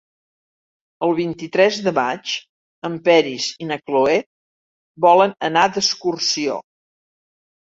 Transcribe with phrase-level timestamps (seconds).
[1.07, 2.31] El vint-i-tres de maig
[2.89, 4.17] en Peris i na Cloè
[5.09, 6.61] volen anar d'excursió.